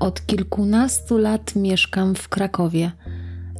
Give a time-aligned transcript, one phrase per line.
[0.00, 2.92] Od kilkunastu lat mieszkam w Krakowie.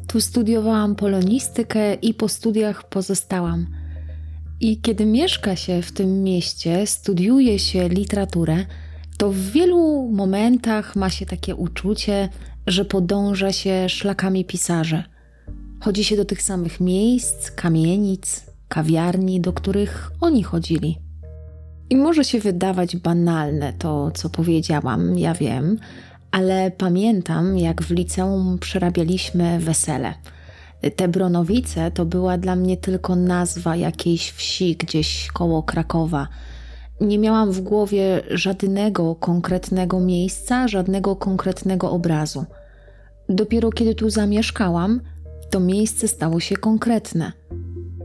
[0.07, 3.67] Tu studiowałam polonistykę i po studiach pozostałam.
[4.61, 8.67] I kiedy mieszka się w tym mieście, studiuje się literaturę,
[9.17, 12.29] to w wielu momentach ma się takie uczucie,
[12.67, 15.03] że podąża się szlakami pisarzy.
[15.81, 20.99] Chodzi się do tych samych miejsc, kamienic, kawiarni, do których oni chodzili.
[21.91, 25.79] I może się wydawać banalne to, co powiedziałam, ja wiem,
[26.37, 30.15] ale pamiętam, jak w liceum przerabialiśmy wesele.
[30.97, 36.29] Te Bronowice to była dla mnie tylko nazwa jakiejś wsi gdzieś koło Krakowa.
[37.01, 42.45] Nie miałam w głowie żadnego konkretnego miejsca, żadnego konkretnego obrazu.
[43.29, 45.01] Dopiero kiedy tu zamieszkałam,
[45.51, 47.33] to miejsce stało się konkretne.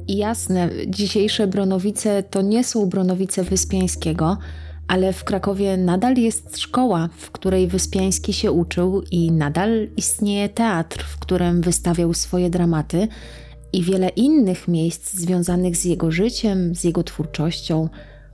[0.08, 4.38] I jasne, dzisiejsze Bronowice to nie są Bronowice Wyspiańskiego,
[4.92, 11.04] ale w Krakowie nadal jest szkoła, w której Wyspiański się uczył i nadal istnieje teatr,
[11.04, 13.08] w którym wystawiał swoje dramaty
[13.74, 17.90] i wiele innych miejsc związanych z jego życiem, z jego twórczością,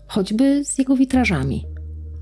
[0.07, 1.65] choćby z jego witrażami.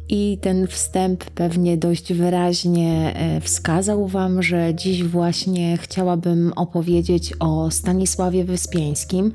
[0.09, 7.71] I ten wstęp pewnie dość wyraźnie e, wskazał Wam, że dziś właśnie chciałabym opowiedzieć o
[7.71, 9.31] Stanisławie Wyspiańskim.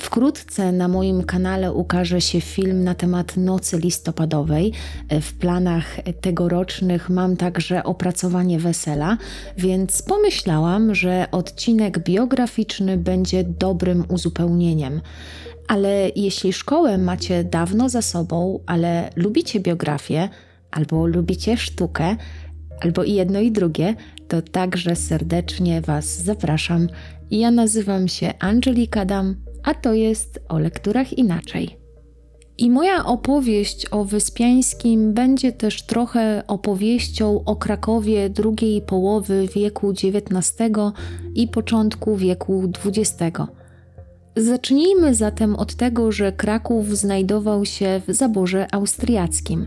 [0.00, 4.72] Wkrótce na moim kanale ukaże się film na temat Nocy Listopadowej.
[5.20, 9.18] W planach tegorocznych mam także opracowanie wesela,
[9.58, 15.00] więc pomyślałam, że odcinek biograficzny będzie dobrym uzupełnieniem.
[15.68, 20.28] Ale jeśli szkołę macie dawno za sobą, ale lubicie biografię
[20.70, 22.16] albo lubicie sztukę,
[22.80, 23.94] albo i jedno i drugie,
[24.28, 26.88] to także serdecznie Was zapraszam.
[27.30, 31.76] Ja nazywam się Angelika Dam, a to jest o lekturach inaczej.
[32.58, 40.52] I moja opowieść o Wyspiańskim będzie też trochę opowieścią o Krakowie drugiej połowy wieku XIX
[41.34, 43.38] i początku wieku XX.
[44.36, 49.66] Zacznijmy zatem od tego, że Kraków znajdował się w zaborze austriackim.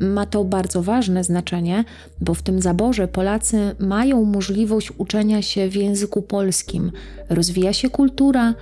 [0.00, 1.84] Ma to bardzo ważne znaczenie,
[2.20, 6.92] bo w tym zaborze Polacy mają możliwość uczenia się w języku polskim,
[7.28, 8.54] rozwija się kultura,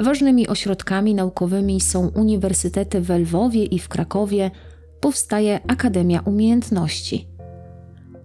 [0.00, 4.50] ważnymi ośrodkami naukowymi są uniwersytety w Lwowie i w Krakowie,
[5.00, 7.28] powstaje Akademia Umiejętności.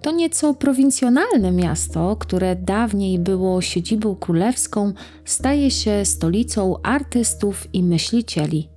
[0.02, 4.94] To nieco prowincjonalne miasto, które dawniej było siedzibą królewską,
[5.26, 8.70] staje się stolicą artystów i myślicieli.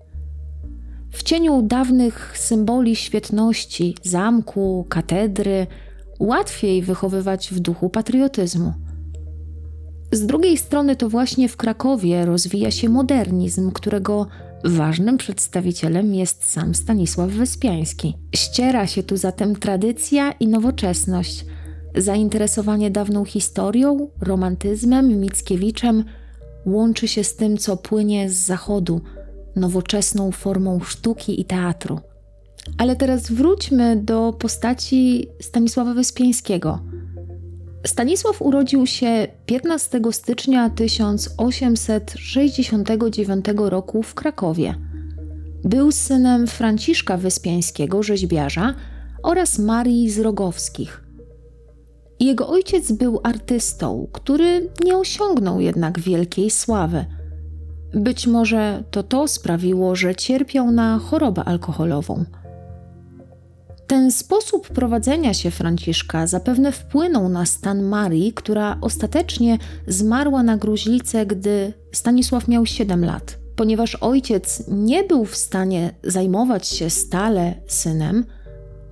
[1.10, 5.66] W cieniu dawnych symboli świetności, zamku, katedry,
[6.20, 8.72] łatwiej wychowywać w duchu patriotyzmu.
[10.12, 14.26] Z drugiej strony to właśnie w Krakowie rozwija się modernizm, którego
[14.64, 18.16] Ważnym przedstawicielem jest sam Stanisław Wyspiański.
[18.36, 21.47] Ściera się tu zatem tradycja i nowoczesność,
[21.97, 26.04] zainteresowanie dawną historią, romantyzmem, Mickiewiczem
[26.66, 29.00] łączy się z tym, co płynie z zachodu,
[29.56, 32.00] nowoczesną formą sztuki i teatru.
[32.78, 36.78] Ale teraz wróćmy do postaci Stanisława Wyspiańskiego–
[37.87, 44.75] Stanisław urodził się 15 stycznia 1869 roku w Krakowie.
[45.65, 48.75] Był synem Franciszka Wyspiańskiego, rzeźbiarza,
[49.22, 51.05] oraz Marii z Rogowskich.
[52.21, 57.05] Jego ojciec był artystą, który nie osiągnął jednak wielkiej sławy.
[57.95, 62.25] Być może to to sprawiło, że cierpiał na chorobę alkoholową.
[63.88, 71.26] Ten sposób prowadzenia się Franciszka zapewne wpłynął na stan Marii, która ostatecznie zmarła na gruźlicę,
[71.26, 73.38] gdy Stanisław miał 7 lat.
[73.56, 78.25] Ponieważ ojciec nie był w stanie zajmować się stale synem,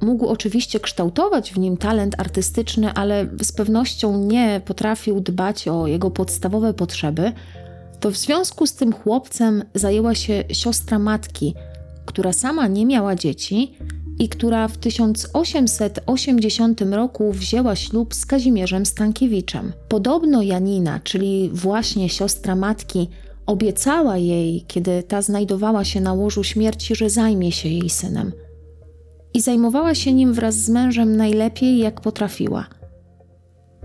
[0.01, 6.11] mógł oczywiście kształtować w nim talent artystyczny, ale z pewnością nie potrafił dbać o jego
[6.11, 7.33] podstawowe potrzeby,
[8.01, 11.55] to w związku z tym chłopcem zajęła się siostra matki,
[12.07, 13.79] która sama nie miała dzieci
[14.19, 19.73] i która w 1880 roku wzięła ślub z Kazimierzem Stankiewiczem.
[19.89, 23.09] Podobno Janina, czyli właśnie siostra matki,
[23.47, 28.33] obiecała jej, kiedy ta znajdowała się na łożu śmierci, że zajmie się jej synem.
[29.35, 32.67] I zajmowała się nim wraz z mężem najlepiej, jak potrafiła.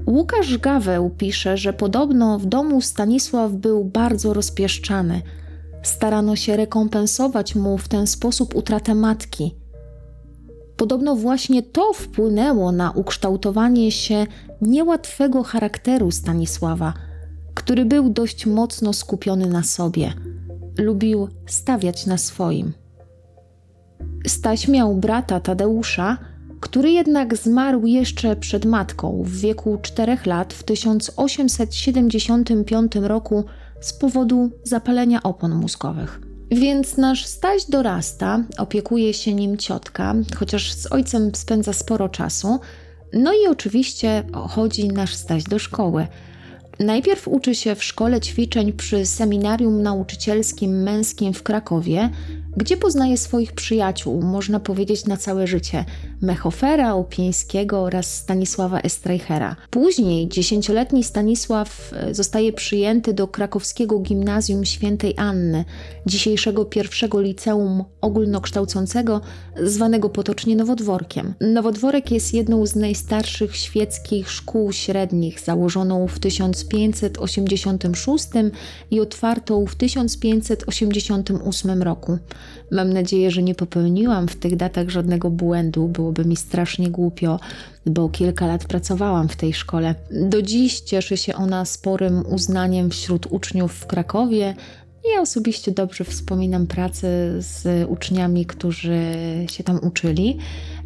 [0.08, 5.22] Łukasz Gaweł pisze, że podobno w domu Stanisław był bardzo rozpieszczany.
[5.84, 9.56] Starano się rekompensować mu w ten sposób utratę matki–
[10.82, 14.28] Podobno właśnie to wpłynęło na ukształtowanie się
[14.62, 16.94] niełatwego charakteru Stanisława,
[17.54, 20.14] który był dość mocno skupiony na sobie.
[20.78, 22.74] Lubił stawiać na swoim.
[24.28, 26.18] Staś miał brata Tadeusza,
[26.60, 33.44] który jednak zmarł jeszcze przed matką w wieku 4 lat w 1875 roku
[33.82, 36.31] z powodu zapalenia opon mózgowych.
[36.52, 42.60] Więc nasz Staś dorasta, opiekuje się nim ciotka, chociaż z ojcem spędza sporo czasu.
[43.14, 46.08] No i oczywiście chodzi nasz Staś do szkoły.
[46.80, 52.10] Najpierw uczy się w szkole ćwiczeń przy seminarium nauczycielskim męskim w Krakowie,
[52.58, 55.86] gdzie poznaje swoich przyjaciół, można powiedzieć na całe życie,
[56.22, 59.56] Mechofera, Opieńskiego oraz Stanisława Estreichera.
[59.70, 65.66] Później dziesięcioletni Stanisław e, zostaje przyjęty do krakowskiego gimnazjum świętej Anny,
[66.06, 69.22] dzisiejszego pierwszego liceum ogólnokształcącego,
[69.64, 71.34] zwanego potocznie Nowodworkiem.
[71.42, 78.28] Nowodworek jest jedną z najstarszych świeckich szkół średnich, założoną w 1586
[78.92, 82.18] i otwartą w 1588 roku.
[82.72, 87.40] Mam nadzieję, że nie popełniłam w tych datach żadnego błędu, byłoby mi strasznie głupio,
[87.86, 89.96] bo kilka lat pracowałam w tej szkole.
[90.12, 94.56] Do dziś cieszy się ona sporym uznaniem wśród uczniów w Krakowie.
[95.16, 97.08] Ja osobiście dobrze wspominam pracę
[97.42, 99.02] z uczniami, którzy
[99.52, 100.38] się tam uczyli.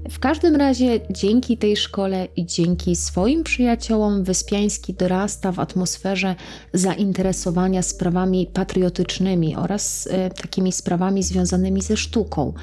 [0.09, 6.35] W każdym razie dzięki tej szkole i dzięki swoim przyjaciołom Wyspiański dorasta w atmosferze
[6.73, 12.53] zainteresowania sprawami patriotycznymi oraz e, takimi sprawami związanymi ze sztuką.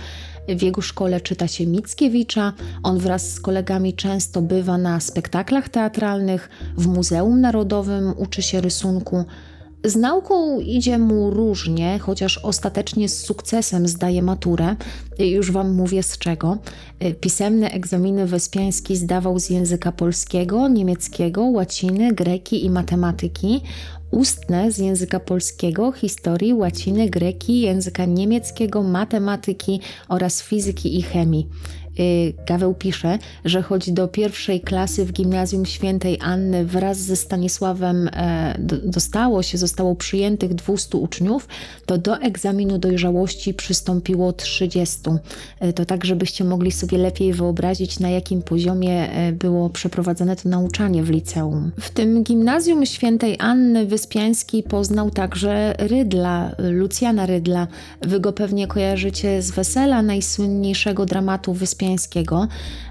[0.48, 2.52] W jego szkole czyta się Mickiewicza,
[2.82, 9.24] on wraz z kolegami często bywa na spektaklach teatralnych, w Muzeum Narodowym uczy się rysunku.
[9.84, 14.76] Z nauką idzie mu różnie, chociaż ostatecznie z sukcesem zdaje maturę.
[15.18, 16.58] Już Wam mówię z czego.
[17.20, 23.60] Pisemne egzaminy Wyspiański zdawał z języka polskiego, niemieckiego, łaciny, greki i matematyki.
[24.10, 31.48] Ustne z języka polskiego, historii, łaciny, greki, języka niemieckiego, matematyki oraz fizyki i chemii.
[32.00, 38.08] Y, Gaweł pisze, że choć do pierwszej klasy w gimnazjum świętej Anny wraz ze Stanisławem
[38.12, 38.54] e,
[38.84, 41.48] dostało się, zostało przyjętych 200 uczniów,
[41.86, 44.98] to do egzaminu dojrzałości przystąpiło 30.
[45.60, 50.48] E, to tak, żebyście mogli sobie lepiej wyobrazić, na jakim poziomie e, było przeprowadzone to
[50.48, 51.72] nauczanie w liceum.
[51.80, 57.66] W tym gimnazjum świętej Anny Wyspiański poznał także Rydla, Lucjana Rydla.
[58.00, 62.48] Wy go pewnie kojarzycie z Wesela, najsłynniejszego dramatu Wyspiańskiego Wyspiańskiego.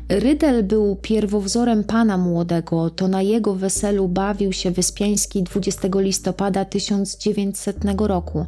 [0.10, 7.78] Rydel był pierwowzorem pana młodego, to na jego weselu bawił się Wyspiański 20 listopada 1900
[8.00, 8.46] roku.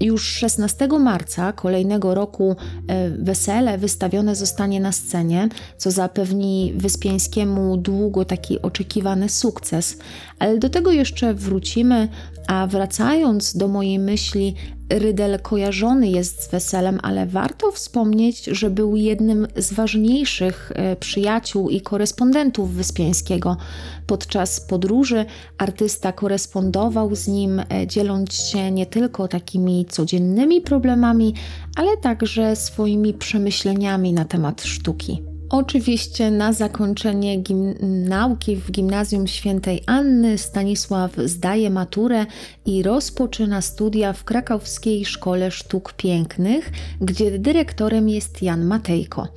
[0.00, 2.56] Już 16 marca kolejnego roku
[2.88, 9.98] e, wesele wystawione zostanie na scenie, co zapewni Wyspiańskiemu długo taki oczekiwany sukces.
[10.38, 12.08] Ale do tego jeszcze wrócimy,
[12.46, 14.54] a wracając do mojej myśli,
[14.90, 21.70] Rydel kojarzony jest z weselem, ale warto wspomnieć, że był jednym z ważniejszych e, przyjaciół
[21.70, 23.56] i korespondentów Wyspiańskiego.
[24.06, 25.24] Podczas podróży
[25.58, 31.34] artysta korespondował z nim, e, dzieląc się nie tylko takimi codziennymi problemami,
[31.76, 35.22] ale także swoimi przemyśleniami na temat sztuki.
[35.50, 37.42] Oczywiście na zakończenie
[37.80, 42.26] nauki w Gimnazjum Świętej Anny Stanisław zdaje maturę
[42.66, 46.70] i rozpoczyna studia w krakowskiej Szkole Sztuk Pięknych,
[47.00, 49.28] gdzie dyrektorem jest Jan Matejko.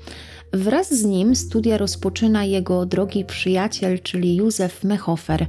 [0.54, 5.45] Wraz z nim studia rozpoczyna jego drogi przyjaciel, czyli Józef Mechofer.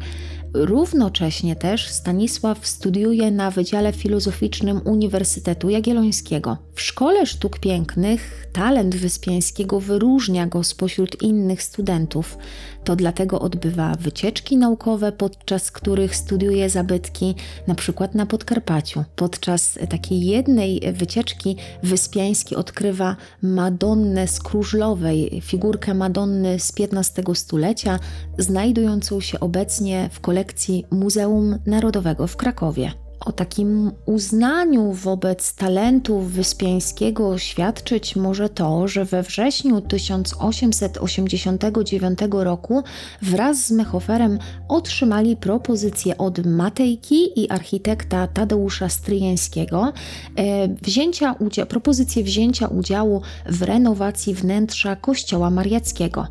[0.55, 6.57] Równocześnie też Stanisław studiuje na Wydziale Filozoficznym Uniwersytetu Jagiellońskiego.
[6.75, 12.39] W Szkole Sztuk Pięknych talent Wyspiańskiego wyróżnia go spośród innych studentów.
[12.85, 17.35] To dlatego odbywa wycieczki naukowe, podczas których studiuje zabytki,
[17.67, 19.05] na przykład na Podkarpaciu.
[19.17, 27.99] Podczas takiej jednej wycieczki Wyspiański odkrywa Madonnę Skróżlowej, figurkę Madonny z XV stulecia,
[28.39, 32.93] znajdującą się obecnie w kolekcji Muzeum Narodowego w Krakowie.
[33.27, 42.83] O takim uznaniu wobec talentów Wyspiańskiego świadczyć może to, że we wrześniu 1889 roku
[43.23, 49.93] wraz z Mechoferem otrzymali propozycję od Matejki i architekta Tadeusza Stryjeńskiego
[50.37, 56.27] e, wzięcia udzia- propozycję wzięcia udziału w renowacji wnętrza kościoła mariackiego.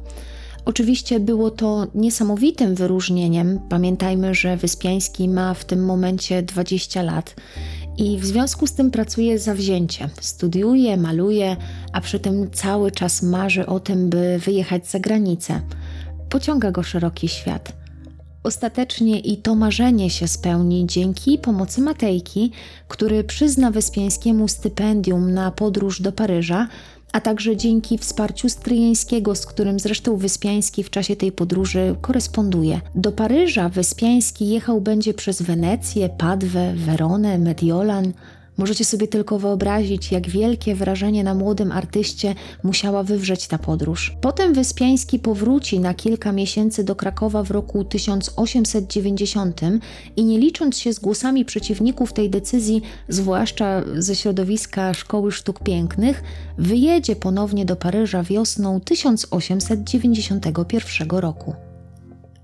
[0.70, 3.60] Oczywiście było to niesamowitym wyróżnieniem.
[3.70, 7.36] Pamiętajmy, że Wyspiański ma w tym momencie 20 lat
[7.98, 10.10] i w związku z tym pracuje zawzięcie.
[10.22, 11.58] Studiuje, maluje,
[11.94, 15.62] a przy tym cały czas marzy o tym, by wyjechać za granicę.
[16.30, 17.74] Pociąga go szeroki świat.
[18.44, 22.52] Ostatecznie i to marzenie się spełni dzięki pomocy Matejki,
[22.88, 26.68] który przyzna Wyspiańskiemu stypendium na podróż do Paryża,
[27.12, 32.82] a także dzięki wsparciu Stryjeńskiego, z którym zresztą Wyspiański w czasie tej podróży koresponduje.
[32.96, 38.14] Do Paryża Wyspiański jechał będzie przez Wenecję, Padwę, Weronę, Mediolan,
[38.60, 44.16] Możecie sobie tylko wyobrazić, jak wielkie wrażenie na młodym artyście musiała wywrzeć ta podróż.
[44.22, 49.62] Potem Wyspiański powróci na kilka miesięcy do Krakowa w roku 1890
[50.16, 56.24] i nie licząc się z głosami przeciwników tej decyzji, zwłaszcza ze środowiska Szkoły Sztuk Pięknych,
[56.58, 61.69] wyjedzie ponownie do Paryża wiosną 1891 roku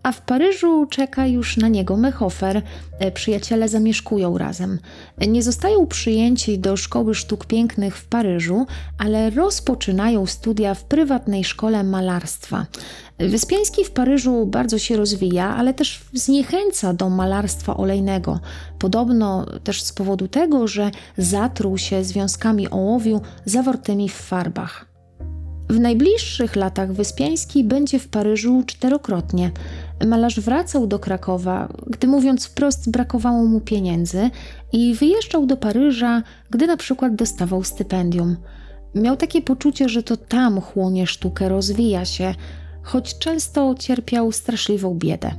[0.06, 2.62] a w Paryżu czeka już na niego Mechofer.
[3.00, 4.80] E, przyjaciele zamieszkują razem.
[5.28, 8.66] Nie zostają przyjęci do Szkoły Sztuk Pięknych w Paryżu,
[8.98, 12.66] ale rozpoczynają studia w prywatnej szkole malarstwa.
[13.20, 18.40] Wyspiański w Paryżu bardzo się rozwija, ale też zniechęca do malarstwa olejnego.
[18.80, 24.96] Podobno też z powodu tego, że zatruł się związkami ołowiu zawartymi w farbach.
[25.70, 29.52] W najbliższych latach Wyspiański będzie w Paryżu czterokrotnie.
[30.04, 34.30] Malarz wracał do Krakowa, gdy mówiąc wprost brakowało mu pieniędzy
[34.74, 38.38] i wyjeżdżał do Paryża, gdy na przykład dostawał stypendium.
[38.96, 42.36] Miał takie poczucie, że to tam chłonie sztukę, rozwija się,
[42.84, 45.32] choć często cierpiał straszliwą biedę.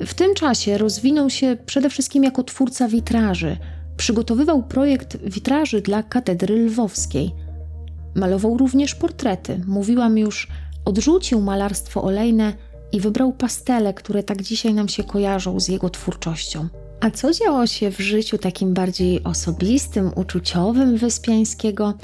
[0.00, 3.56] W tym czasie rozwinął się przede wszystkim jako twórca witraży.
[3.96, 7.34] Przygotowywał projekt witraży dla katedry lwowskiej.
[8.14, 9.60] Malował również portrety.
[9.66, 10.48] Mówiłam już,
[10.84, 12.52] odrzucił malarstwo olejne
[12.92, 16.68] i wybrał pastele, które tak dzisiaj nam się kojarzą z jego twórczością.
[17.00, 21.94] A co działo się w życiu takim bardziej osobistym, uczuciowym Wyspiańskiego?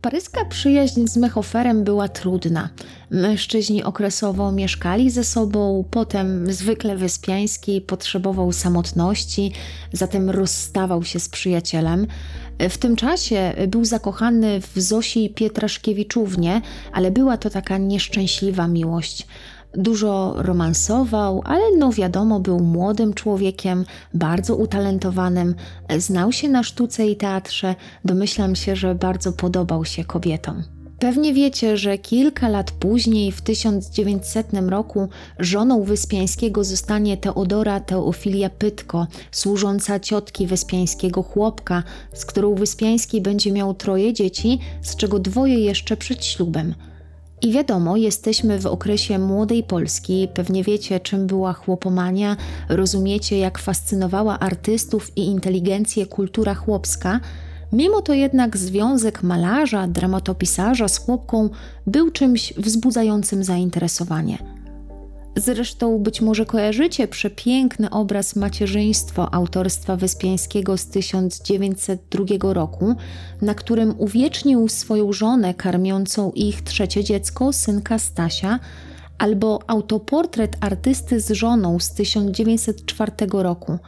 [0.00, 2.68] Paryska przyjaźń z Mechoferem była trudna.
[3.10, 9.52] Mężczyźni okresowo mieszkali ze sobą, potem zwykle Wyspiański potrzebował samotności,
[9.92, 12.06] zatem rozstawał się z przyjacielem.
[12.70, 16.60] W tym czasie był zakochany w Zosi Pietraszkiewiczównie,
[16.92, 19.26] ale była to taka nieszczęśliwa miłość
[19.76, 25.54] dużo romansował, ale no wiadomo, był młodym człowiekiem, bardzo utalentowanym,
[25.98, 30.62] znał się na sztuce i teatrze, domyślam się, że bardzo podobał się kobietom.
[30.98, 39.06] Pewnie wiecie, że kilka lat później, w 1900 roku, żoną Wyspiańskiego zostanie Teodora Teofilia Pytko,
[39.30, 45.96] służąca ciotki Wyspiańskiego chłopka, z którą Wyspiański będzie miał troje dzieci, z czego dwoje jeszcze
[45.96, 46.74] przed ślubem–
[47.42, 52.36] i wiadomo, jesteśmy w okresie młodej Polski, pewnie wiecie, czym była chłopomania,
[52.68, 57.20] rozumiecie, jak fascynowała artystów i inteligencję kultura chłopska.
[57.72, 61.50] Mimo to jednak związek malarza, dramatopisarza z chłopką
[61.86, 64.38] był czymś wzbudzającym zainteresowanie.
[65.36, 72.94] Zresztą być może kojarzycie przepiękny obraz macierzyństwa autorstwa Wyspiańskiego z 1902 roku,
[73.42, 78.60] na którym uwiecznił swoją żonę karmiącą ich trzecie dziecko, synka Stasia,
[79.18, 83.78] albo autoportret artysty z żoną z 1904 roku.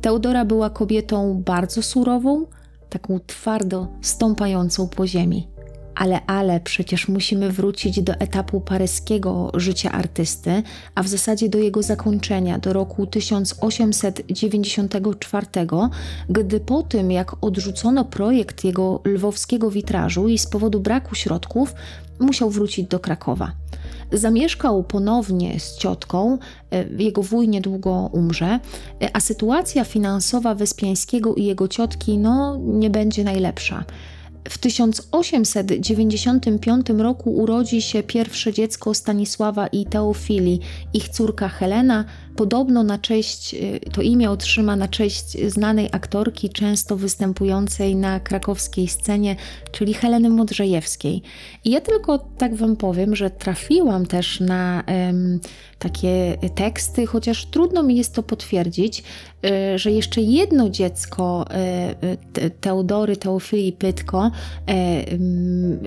[0.00, 2.46] Teodora była kobietą bardzo surową,
[2.90, 5.53] taką twardo stąpającą po ziemi.
[5.94, 10.62] Ale, ale przecież musimy wrócić do etapu paryskiego życia artysty,
[10.94, 15.46] a w zasadzie do jego zakończenia, do roku 1894,
[16.28, 21.74] gdy po tym, jak odrzucono projekt jego lwowskiego witrażu i z powodu braku środków,
[22.20, 23.52] musiał wrócić do Krakowa.
[24.12, 26.38] Zamieszkał ponownie z ciotką,
[26.70, 28.60] e, jego wuj niedługo umrze,
[29.02, 33.84] e, a sytuacja finansowa Wyspiańskiego i jego ciotki no, nie będzie najlepsza.
[34.48, 40.60] W 1895 roku urodzi się pierwsze dziecko Stanisława i Teofilii.
[40.94, 42.04] Ich córka Helena
[42.36, 48.88] podobno na cześć, y, to imię otrzyma na cześć znanej aktorki, często występującej na krakowskiej
[48.88, 49.36] scenie,
[49.72, 51.22] czyli Heleny Modrzejewskiej.
[51.64, 55.40] I ja tylko tak Wam powiem, że trafiłam też na um,
[55.78, 59.02] takie teksty, chociaż trudno mi jest to potwierdzić,
[59.74, 61.44] y, że jeszcze jedno dziecko
[62.36, 64.30] y, Teodory, Teofilii Pytko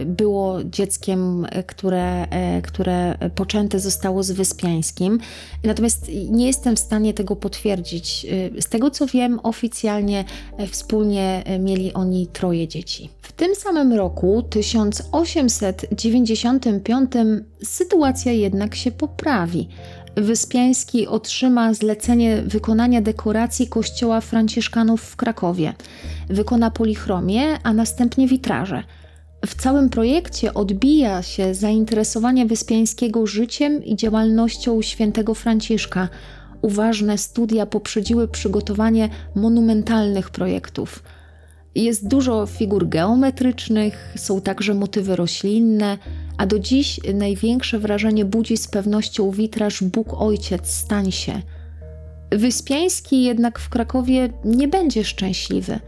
[0.06, 2.28] było dzieckiem, które,
[2.64, 5.20] które poczęte zostało z Wyspiańskim.
[5.64, 8.26] Natomiast nie jestem w stanie tego potwierdzić.
[8.58, 10.26] Y, z tego co wiem, oficjalnie
[10.58, 13.10] e, wspólnie e, mieli oni troje dzieci.
[13.22, 17.12] W tym samym roku, 1895,
[17.64, 19.68] sytuacja jednak się poprawi.
[20.16, 25.74] Wyspiański otrzyma zlecenie wykonania dekoracji kościoła Franciszkanów w Krakowie.
[26.30, 28.84] Wykona polichromię, a następnie witraże.
[29.48, 36.10] W całym projekcie odbija się zainteresowanie Wyspiańskiego życiem i działalnością świętego Franciszka.
[36.62, 41.04] Uważne studia poprzedziły przygotowanie monumentalnych projektów.
[41.76, 45.98] Jest dużo figur geometrycznych, są także motywy roślinne,
[46.38, 51.42] a do dziś największe wrażenie budzi z pewnością witraż Bóg Ojciec stań się.
[52.32, 55.80] Wyspiański jednak w Krakowie nie będzie szczęśliwy.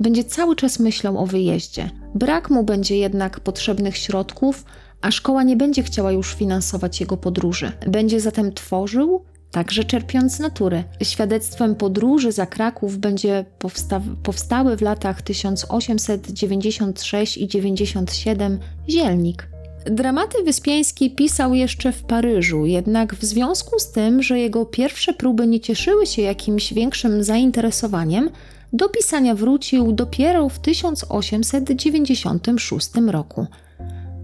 [0.00, 1.90] Będzie cały czas myślał o wyjeździe.
[2.14, 4.64] Brak mu będzie jednak potrzebnych środków,
[5.00, 7.72] a szkoła nie będzie chciała już finansować jego podróży.
[7.86, 10.84] Będzie zatem tworzył, także czerpiąc z natury.
[11.02, 19.48] Świadectwem podróży za Kraków będzie powsta powstały w latach 1896 i 97 Zielnik.
[19.90, 25.46] Dramaty Wyspiański pisał jeszcze w Paryżu, jednak w związku z tym, że jego pierwsze próby
[25.46, 28.30] nie cieszyły się jakimś większym zainteresowaniem,
[28.72, 33.46] do pisania wrócił dopiero w 1896 roku.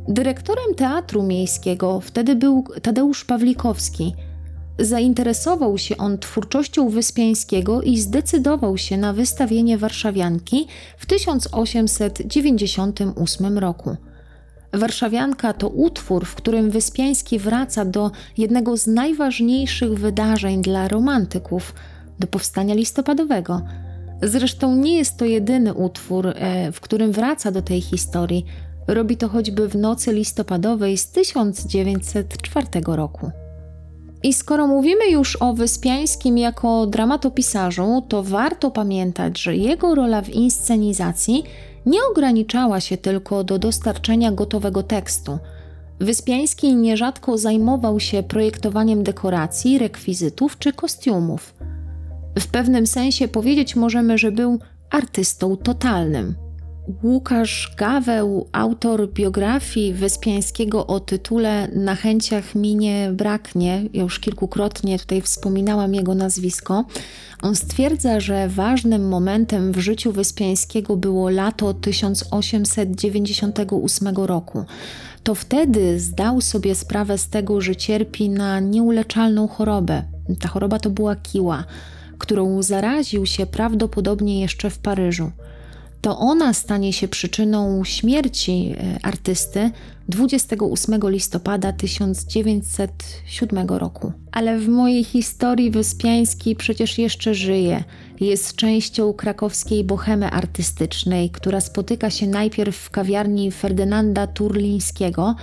[0.08, 4.14] Dyrektorem teatru miejskiego wtedy był Tadeusz Pawlikowski.
[4.78, 10.66] Zainteresował się on twórczością Wyspiańskiego i zdecydował się na wystawienie Warszawianki
[10.98, 13.96] w 1898 roku.
[14.72, 21.74] Warszawianka to utwór, w którym Wyspiański wraca do jednego z najważniejszych wydarzeń dla romantyków
[22.18, 23.62] do powstania listopadowego.
[24.22, 28.44] Zresztą nie jest to jedyny utwór, e, w którym wraca do tej historii.
[28.86, 33.30] Robi to choćby w nocy listopadowej z 1904 roku.
[34.22, 40.28] I skoro mówimy już o Wyspiańskim jako dramatopisarzu, to warto pamiętać, że jego rola w
[40.28, 41.44] inscenizacji
[41.86, 45.38] nie ograniczała się tylko do dostarczenia gotowego tekstu.
[46.00, 51.54] Wyspiański nierzadko zajmował się projektowaniem dekoracji, rekwizytów czy kostiumów.
[52.38, 54.58] W pewnym sensie powiedzieć możemy, że był
[54.90, 56.34] artystą totalnym.
[57.02, 64.98] Łukasz Gaweł, autor biografii Wyspiańskiego o tytule Na chęciach mi nie braknie, ja już kilkukrotnie
[64.98, 66.84] tutaj wspominałam jego nazwisko,
[67.42, 74.64] on stwierdza, że ważnym momentem w życiu Wyspiańskiego było lato 1898 roku.
[75.22, 80.02] To wtedy zdał sobie sprawę z tego, że cierpi na nieuleczalną chorobę.
[80.40, 81.64] Ta choroba to była kiła,
[82.22, 85.32] którą zaraził się prawdopodobnie jeszcze w Paryżu
[86.02, 89.70] to ona stanie się przyczyną śmierci e, artysty
[90.08, 94.12] 28 listopada 1907 roku.
[94.32, 97.84] Ale w mojej historii Wyspiański przecież jeszcze żyje.
[98.20, 105.34] Jest częścią krakowskiej bohemy artystycznej, która spotyka się najpierw w kawiarni Ferdynanda Turlińskiego,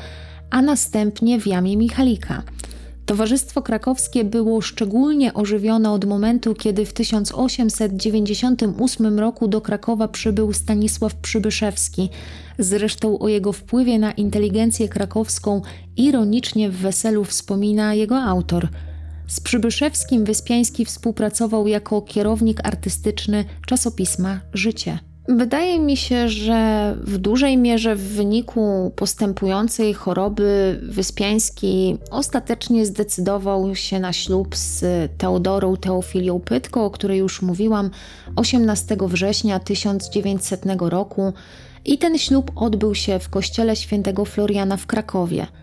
[0.50, 2.44] a następnie w jamie Michalika.
[3.10, 11.16] Towarzystwo krakowskie było szczególnie ożywione od momentu, kiedy w 1898 roku do Krakowa przybył Stanisław
[11.16, 12.10] Przybyszewski.
[12.60, 15.62] Zresztą o jego wpływie na inteligencję krakowską
[15.98, 18.68] ironicznie w weselu wspomina jego autor.
[19.28, 25.09] Z Przybyszewskim Wyspiański współpracował jako kierownik artystyczny czasopisma Życie.
[25.38, 34.00] Wydaje mi się, że w dużej mierze w wyniku postępującej choroby Wyspiański ostatecznie zdecydował się
[34.00, 34.84] na ślub z
[35.18, 37.90] Teodorą Teofilią Pytko, o której już mówiłam
[38.36, 41.34] 18 września 1900 roku.
[41.86, 45.48] I ten ślub odbył się w kościele świętego Floriana w Krakowie–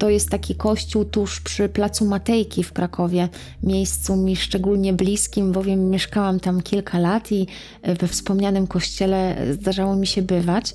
[0.00, 3.28] to jest taki kościół tuż przy placu Matejki w Krakowie,
[3.62, 7.46] miejscu mi szczególnie bliskim, bowiem mieszkałam tam kilka lat i
[8.00, 10.74] we wspomnianym kościele zdarzało mi się bywać.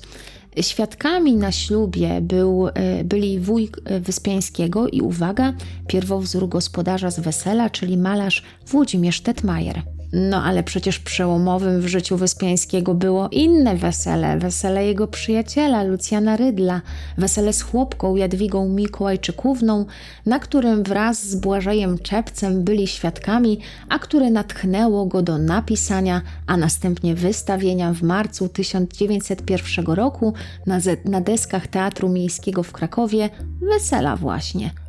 [0.60, 5.52] Świadkami na ślubie był, e, byli wuj Wyspiańskiego i uwaga,
[5.86, 9.95] pierwowzór gospodarza z wesela, czyli malarz Włodzimierz Tetmajer.
[10.18, 16.80] No ale przecież przełomowym w życiu Wyspiańskiego było inne wesele, wesele jego przyjaciela Lucjana Rydla,
[17.18, 19.84] wesele z chłopką Jadwigą Mikołajczykówną,
[20.26, 26.56] na którym wraz z Błażejem Czepcem byli świadkami, a które natchnęło go do napisania, a
[26.56, 30.32] następnie wystawienia w marcu 1901 roku
[30.66, 33.30] na, na deskach Teatru Miejskiego w Krakowie.
[33.60, 34.70] Wesela właśnie–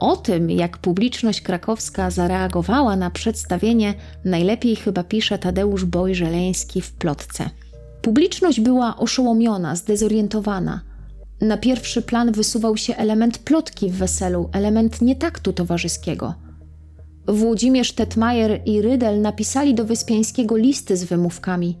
[0.00, 7.50] o tym, jak publiczność krakowska zareagowała na przedstawienie, najlepiej chyba pisze Tadeusz Boj-Żeleński w plotce.
[8.02, 10.80] Publiczność była oszołomiona, zdezorientowana.
[11.40, 16.34] Na pierwszy plan wysuwał się element plotki w weselu, element nietaktu towarzyskiego.
[17.28, 21.78] Włodzimierz Tetmajer i Rydel napisali do Wyspiańskiego listy z wymówkami.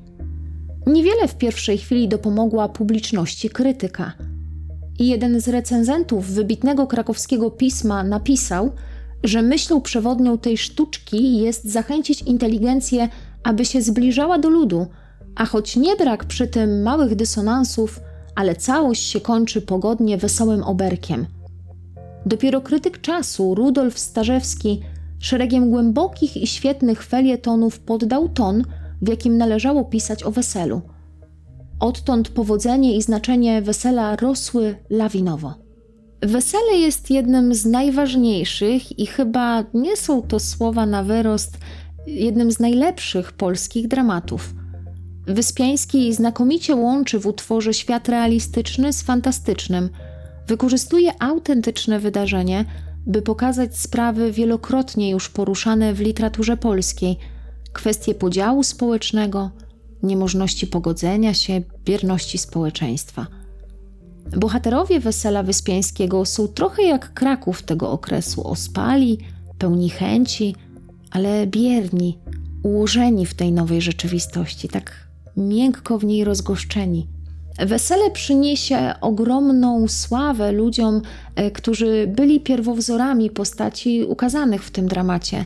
[0.86, 4.12] Niewiele w pierwszej chwili dopomogła publiczności krytyka–
[4.98, 8.72] i jeden z recenzentów wybitnego krakowskiego pisma napisał,
[9.24, 13.08] że myślą przewodnią tej sztuczki jest zachęcić inteligencję,
[13.42, 14.86] aby się zbliżała do ludu,
[15.36, 18.00] a choć nie brak przy tym małych dysonansów,
[18.34, 21.26] ale całość się kończy pogodnie wesołym oberkiem.
[22.26, 24.80] Dopiero krytyk czasu, Rudolf Starzewski,
[25.18, 28.64] szeregiem głębokich i świetnych felietonów poddał ton,
[29.02, 30.80] w jakim należało pisać o weselu–
[31.80, 35.54] Odtąd powodzenie i znaczenie wesela rosły lawinowo.
[36.22, 41.58] Wesele jest jednym z najważniejszych i chyba nie są to słowa na wyrost,
[42.06, 44.54] jednym z najlepszych polskich dramatów.
[45.26, 49.88] Wyspiański znakomicie łączy w utworze świat realistyczny z fantastycznym.
[50.46, 52.64] Wykorzystuje autentyczne wydarzenie,
[53.06, 57.16] by pokazać sprawy wielokrotnie już poruszane w literaturze polskiej,
[57.72, 59.50] kwestie podziału społecznego,
[60.04, 63.26] niemożności pogodzenia się, bierności społeczeństwa.
[64.36, 69.18] Bohaterowie Wesela Wyspiańskiego są trochę jak Kraków tego okresu, ospali,
[69.58, 70.54] pełni chęci,
[71.10, 72.18] ale bierni,
[72.62, 74.92] ułożeni w tej nowej rzeczywistości, tak
[75.36, 77.06] miękko w niej rozgoszczeni.
[77.58, 81.02] Wesele przyniesie ogromną sławę ludziom,
[81.36, 85.44] e, którzy byli pierwowzorami postaci ukazanych w tym dramacie.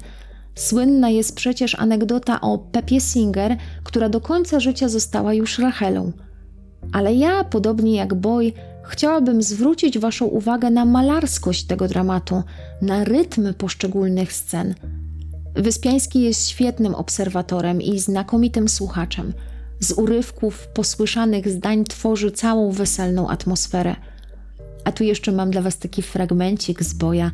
[0.58, 6.12] Słynna jest przecież anegdota o Pepie Singer, która do końca życia została już Rachelą.
[6.92, 8.52] Ale ja, podobnie jak Boy,
[8.84, 12.42] chciałabym zwrócić Waszą uwagę na malarskość tego dramatu,
[12.82, 14.74] na rytm poszczególnych scen.
[15.54, 19.32] Wyspiański jest świetnym obserwatorem i znakomitym słuchaczem.
[19.80, 23.96] Z urywków posłyszanych zdań tworzy całą weselną atmosferę.
[24.84, 27.30] A tu jeszcze mam dla Was taki fragmencik z boja,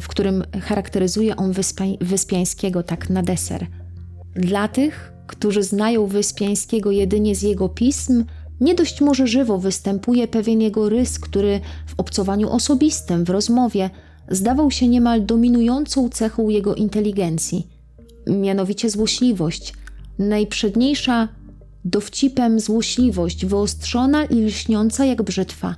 [0.00, 3.66] w którym charakteryzuje on Wyspia- Wyspiańskiego tak na deser.
[4.34, 8.24] Dla tych, którzy znają Wyspiańskiego jedynie z jego pism,
[8.60, 13.90] nie dość może żywo występuje pewien jego rys, który w obcowaniu osobistym, w rozmowie,
[14.28, 17.66] zdawał się niemal dominującą cechą jego inteligencji,
[18.26, 19.72] mianowicie złośliwość,
[20.18, 21.28] najprzedniejsza
[21.84, 25.76] dowcipem złośliwość, wyostrzona i lśniąca jak brzytwa.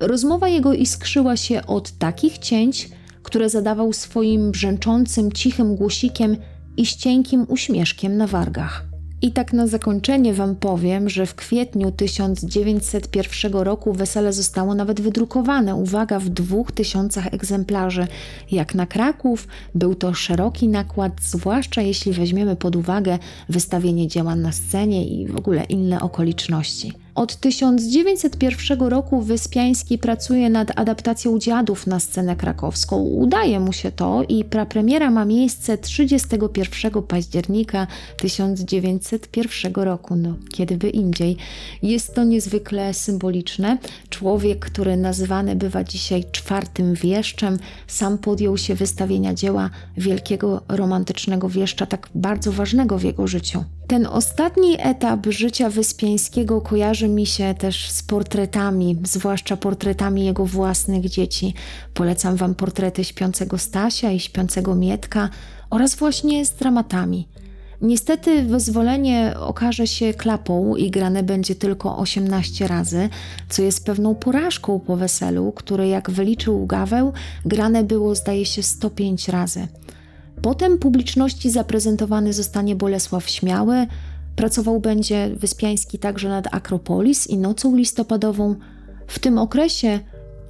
[0.00, 2.90] Rozmowa jego iskrzyła się od takich cięć,
[3.22, 6.36] które zadawał swoim brzęczącym, cichym głosikiem
[6.76, 8.90] i ścienkim uśmieszkiem na wargach.
[9.22, 15.74] I tak na zakończenie Wam powiem, że w kwietniu 1901 roku wesele zostało nawet wydrukowane,
[15.74, 18.06] uwaga, w dwóch tysiącach egzemplarzy.
[18.50, 24.52] Jak na Kraków, był to szeroki nakład, zwłaszcza jeśli weźmiemy pod uwagę wystawienie dzieła na
[24.52, 26.92] scenie i w ogóle inne okoliczności.
[27.20, 33.02] Od 1901 roku Wyspiański pracuje nad adaptacją dziadów na scenę krakowską.
[33.02, 40.90] Udaje mu się to i prapremiera ma miejsce 31 października 1901 roku, no kiedy by
[40.90, 41.36] indziej.
[41.82, 43.78] Jest to niezwykle symboliczne.
[44.08, 51.86] Człowiek, który nazywany bywa dzisiaj czwartym wieszczem, sam podjął się wystawienia dzieła wielkiego romantycznego wieszcza,
[51.86, 53.64] tak bardzo ważnego w jego życiu.
[53.90, 61.08] Ten ostatni etap życia Wyspiańskiego kojarzy mi się też z portretami, zwłaszcza portretami jego własnych
[61.08, 61.54] dzieci.
[61.94, 65.28] Polecam Wam portrety śpiącego Stasia i śpiącego Mietka
[65.70, 67.28] oraz właśnie z dramatami.
[67.82, 73.08] Niestety wyzwolenie okaże się klapą i grane będzie tylko 18 razy,
[73.48, 77.12] co jest pewną porażką po weselu, które jak wyliczył Gaweł,
[77.44, 79.68] grane było zdaje się 105 razy.
[80.42, 83.86] Potem publiczności zaprezentowany zostanie Bolesław Śmiały,
[84.36, 88.54] pracował będzie Wyspiański także nad Akropolis i Nocą Listopadową.
[89.06, 90.00] W tym okresie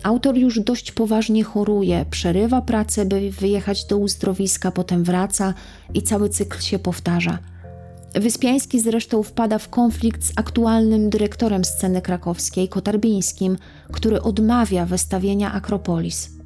[0.02, 5.54] autor już dość poważnie choruje, przerywa pracę, by wyjechać do uzdrowiska, potem wraca
[5.94, 7.38] i cały cykl się powtarza.
[8.14, 13.58] Wyspiański zresztą wpada w konflikt z aktualnym dyrektorem sceny krakowskiej, Kotarbińskim,
[13.92, 16.39] który odmawia wystawienia Akropolis.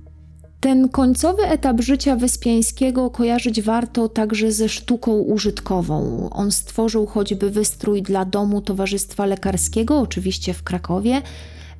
[0.64, 6.28] Ten końcowy etap życia Wyspiańskiego kojarzyć warto także ze sztuką użytkową.
[6.30, 11.22] On stworzył choćby wystrój dla domu Towarzystwa Lekarskiego, oczywiście w Krakowie.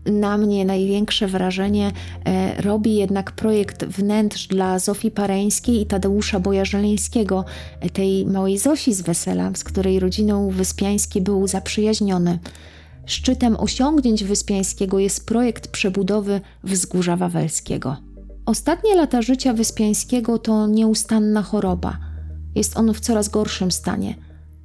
[0.06, 1.92] Na mnie największe wrażenie
[2.24, 7.44] e, robi jednak projekt wnętrz dla Zofii Pareńskiej i Tadeusza Bojarzeleńskiego,
[7.80, 12.38] e, tej małej Zosi z Wesela, z której rodziną Wyspiański był zaprzyjaźniony.
[13.06, 18.13] Szczytem osiągnięć Wyspiańskiego jest projekt przebudowy Wzgórza Wawelskiego.
[18.46, 21.98] Ostatnie lata życia Wyspiańskiego to nieustanna choroba.
[22.54, 24.14] Jest on w coraz gorszym stanie.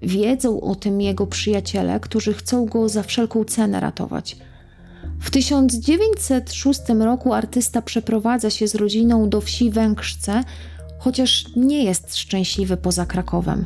[0.02, 4.38] Wiedzą o tym jego przyjaciele, którzy chcą go za wszelką cenę ratować.
[5.20, 10.44] W 1906 roku artysta przeprowadza się z rodziną do wsi Węgrzce,
[11.00, 13.66] chociaż nie jest szczęśliwy poza Krakowem.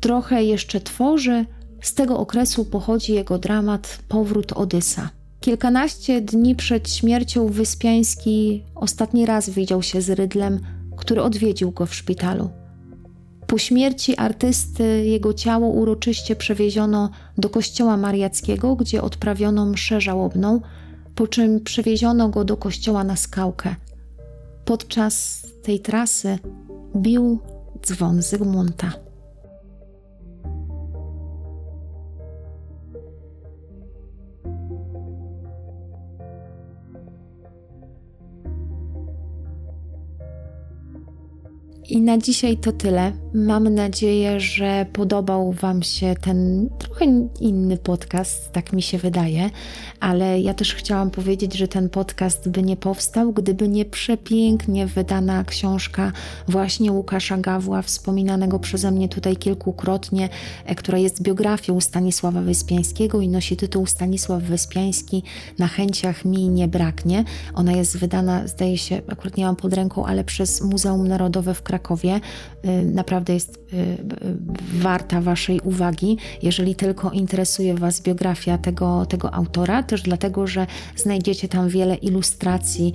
[0.00, 1.46] Trochę jeszcze tworzy,
[1.82, 5.10] z tego okresu pochodzi jego dramat Powrót Odysa.
[5.46, 10.60] Kilkanaście dni przed śmiercią Wyspiański ostatni raz widział się z Rydlem,
[10.96, 12.50] który odwiedził go w szpitalu.
[13.46, 20.60] Po śmierci artysty jego ciało uroczyście przewieziono do kościoła mariackiego, gdzie odprawiono mszę żałobną,
[21.14, 23.74] po czym przewieziono go do kościoła na skałkę.
[24.64, 26.38] Podczas tej trasy
[26.96, 27.38] bił
[27.86, 29.05] dzwon Zygmunta.
[41.96, 43.12] I na dzisiaj to tyle.
[43.36, 47.04] Mam nadzieję, że podobał Wam się ten trochę
[47.40, 49.50] inny podcast, tak mi się wydaje,
[50.00, 55.44] ale ja też chciałam powiedzieć, że ten podcast by nie powstał, gdyby nie przepięknie wydana
[55.44, 56.12] książka
[56.48, 60.28] właśnie Łukasza Gawła, wspominanego przeze mnie tutaj kilkukrotnie,
[60.64, 65.22] e, która jest biografią Stanisława Wyspiańskiego i nosi tytuł Stanisław Wyspiański
[65.58, 67.24] Na chęciach mi nie braknie.
[67.54, 71.62] Ona jest wydana, zdaje się, akurat nie mam pod ręką, ale przez Muzeum Narodowe w
[71.62, 72.20] Krakowie.
[72.64, 72.84] Y,
[73.26, 79.82] Naprawdę jest y, y, warta Waszej uwagi, jeżeli tylko interesuje Was biografia tego, tego autora,
[79.82, 82.92] też dlatego, że znajdziecie tam wiele ilustracji,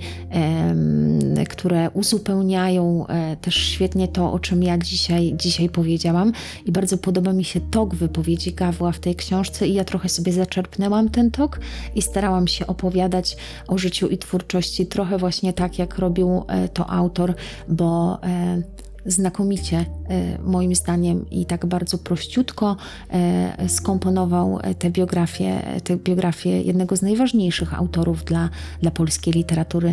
[1.48, 6.32] które uzupełniają e, też świetnie to, o czym ja dzisiaj, dzisiaj powiedziałam.
[6.66, 10.32] I bardzo podoba mi się tok wypowiedzi Gawła w tej książce, i ja trochę sobie
[10.32, 11.60] zaczerpnęłam ten tok
[11.94, 13.36] i starałam się opowiadać
[13.68, 17.34] o życiu i twórczości trochę właśnie tak, jak robił e, to autor,
[17.68, 18.62] bo e,
[19.06, 19.76] znakomicie,
[20.08, 22.76] e, moim zdaniem, i tak bardzo prościutko
[23.10, 29.92] e, skomponował tę biografię, tę biografię jednego z najważniejszych autorów dla, dla polskiej literatury.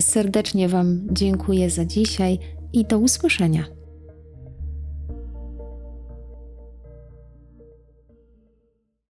[0.00, 2.38] Serdecznie Wam dziękuję za dzisiaj
[2.72, 3.81] i do usłyszenia.